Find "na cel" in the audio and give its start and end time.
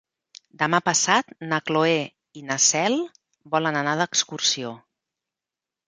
2.49-2.99